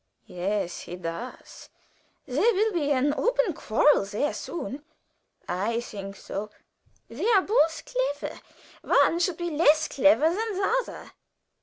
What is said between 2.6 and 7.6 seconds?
be an open quarrel there soon." "I think so." "They are